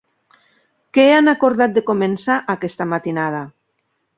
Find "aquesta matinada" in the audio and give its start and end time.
2.55-3.45